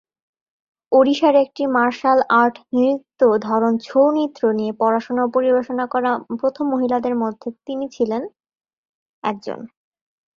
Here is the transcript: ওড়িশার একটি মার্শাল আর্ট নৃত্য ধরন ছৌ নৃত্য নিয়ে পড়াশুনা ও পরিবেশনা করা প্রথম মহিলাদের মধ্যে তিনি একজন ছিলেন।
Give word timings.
ওড়িশার 0.91 1.35
একটি 1.43 1.63
মার্শাল 1.75 2.19
আর্ট 2.39 2.55
নৃত্য 2.73 3.19
ধরন 3.47 3.73
ছৌ 3.79 4.03
নৃত্য 4.15 4.41
নিয়ে 4.57 4.73
পড়াশুনা 4.79 5.21
ও 5.23 5.33
পরিবেশনা 5.35 5.85
করা 5.93 6.11
প্রথম 6.39 6.65
মহিলাদের 6.73 7.15
মধ্যে 7.23 7.47
তিনি 7.67 7.85
একজন 7.85 7.93
ছিলেন। 7.95 8.23